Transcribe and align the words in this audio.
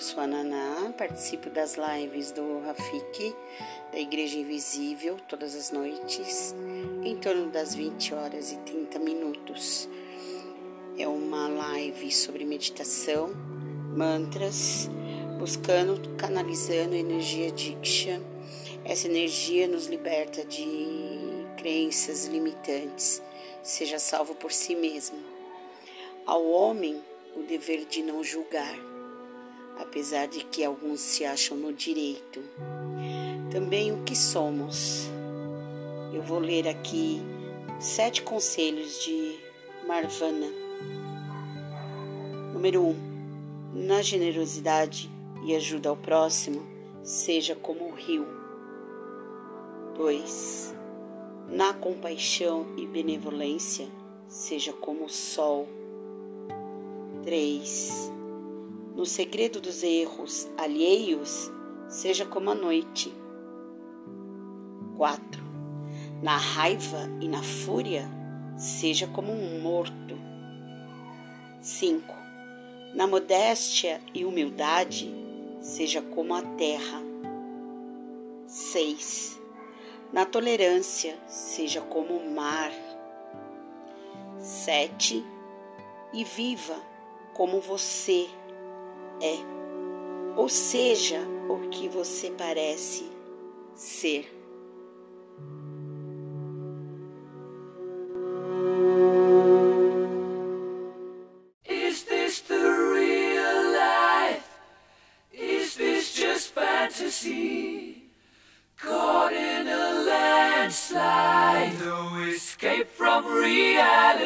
Eu 0.00 0.04
sou 0.04 0.22
a 0.22 0.26
Naná, 0.26 0.94
participo 0.96 1.50
das 1.50 1.76
lives 1.76 2.32
do 2.32 2.60
Rafik, 2.60 3.36
da 3.92 3.98
Igreja 3.98 4.38
Invisível, 4.38 5.18
todas 5.28 5.54
as 5.54 5.70
noites, 5.70 6.54
em 7.04 7.18
torno 7.18 7.50
das 7.50 7.74
20 7.74 8.14
horas 8.14 8.50
e 8.50 8.56
30 8.60 8.98
minutos. 8.98 9.86
É 10.96 11.06
uma 11.06 11.48
live 11.48 12.10
sobre 12.10 12.46
meditação, 12.46 13.34
mantras, 13.94 14.88
buscando, 15.38 16.16
canalizando 16.16 16.94
a 16.94 16.98
energia 16.98 17.52
Diksha. 17.52 18.22
Essa 18.86 19.06
energia 19.06 19.68
nos 19.68 19.86
liberta 19.86 20.46
de 20.46 21.44
crenças 21.58 22.24
limitantes. 22.24 23.22
Seja 23.62 23.98
salvo 23.98 24.34
por 24.34 24.50
si 24.50 24.74
mesmo. 24.74 25.18
Ao 26.24 26.42
homem, 26.42 27.02
o 27.36 27.42
dever 27.42 27.84
de 27.84 28.02
não 28.02 28.24
julgar, 28.24 28.78
apesar 29.80 30.28
de 30.28 30.44
que 30.44 30.64
alguns 30.64 31.00
se 31.00 31.24
acham 31.24 31.56
no 31.56 31.72
direito. 31.72 32.40
Também 33.50 33.92
o 33.92 34.02
que 34.04 34.14
somos. 34.14 35.08
Eu 36.12 36.22
vou 36.22 36.38
ler 36.38 36.68
aqui 36.68 37.20
sete 37.78 38.22
conselhos 38.22 39.02
de 39.02 39.38
Marvana. 39.86 40.46
Número 42.52 42.82
1. 42.82 42.88
Um, 42.88 43.10
na 43.72 44.02
generosidade 44.02 45.10
e 45.44 45.54
ajuda 45.56 45.88
ao 45.88 45.96
próximo, 45.96 46.62
seja 47.02 47.54
como 47.54 47.88
o 47.88 47.94
rio. 47.94 48.26
2. 49.96 50.74
Na 51.48 51.72
compaixão 51.72 52.66
e 52.76 52.86
benevolência, 52.86 53.88
seja 54.28 54.72
como 54.72 55.06
o 55.06 55.08
sol. 55.08 55.66
3. 57.22 58.19
No 59.00 59.06
segredo 59.06 59.62
dos 59.62 59.82
erros 59.82 60.46
alheios, 60.58 61.50
seja 61.88 62.26
como 62.26 62.50
a 62.50 62.54
noite. 62.54 63.10
4. 64.94 65.42
Na 66.22 66.36
raiva 66.36 67.08
e 67.18 67.26
na 67.26 67.42
fúria, 67.42 68.06
seja 68.58 69.06
como 69.06 69.32
um 69.32 69.58
morto. 69.62 70.18
5. 71.62 72.14
Na 72.94 73.06
modéstia 73.06 74.02
e 74.12 74.26
humildade, 74.26 75.10
seja 75.62 76.02
como 76.02 76.34
a 76.34 76.42
terra. 76.42 77.00
6. 78.46 79.40
Na 80.12 80.26
tolerância, 80.26 81.18
seja 81.26 81.80
como 81.80 82.18
o 82.18 82.34
mar. 82.34 82.70
7. 84.38 85.24
E 86.12 86.22
viva 86.22 86.76
como 87.32 87.62
você 87.62 88.28
é, 89.20 89.36
ou 90.36 90.48
seja, 90.48 91.20
o 91.48 91.68
que 91.68 91.88
você 91.88 92.30
parece 92.30 93.04
ser. 93.74 94.40